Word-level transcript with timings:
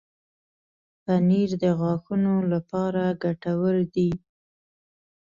پنېر 1.03 1.49
د 1.63 1.65
غاښونو 1.79 2.35
لپاره 2.53 3.03
ګټور 3.23 3.75
دی. 3.95 4.11